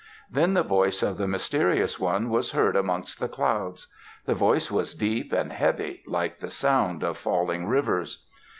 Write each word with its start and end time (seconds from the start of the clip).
Then 0.31 0.55
the 0.55 0.63
voice 0.63 1.03
of 1.03 1.19
the 1.19 1.27
Mysterious 1.27 1.99
One 1.99 2.31
was 2.31 2.53
heard 2.53 2.75
amongst 2.75 3.19
the 3.19 3.27
clouds. 3.29 3.85
The 4.25 4.33
voice 4.33 4.71
was 4.71 4.95
deep 4.95 5.31
and 5.31 5.53
heavy, 5.53 6.01
like 6.07 6.39
the 6.39 6.49
sound 6.49 7.03
of 7.03 7.19
falling 7.19 7.67
rivers. 7.67 8.25